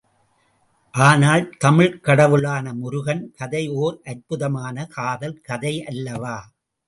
[0.93, 6.35] ஆனால் தமிழ்க் கடவுளான முருகன், கதை ஓர் அற்புதமான காதல் கதை அல்லவா?